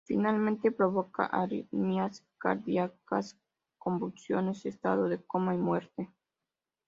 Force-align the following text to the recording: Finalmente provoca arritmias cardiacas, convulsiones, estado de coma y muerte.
Finalmente 0.03 0.71
provoca 0.71 1.27
arritmias 1.27 2.25
cardiacas, 2.39 3.37
convulsiones, 3.77 4.65
estado 4.65 5.07
de 5.07 5.21
coma 5.21 5.53
y 5.53 5.59
muerte. 5.59 6.09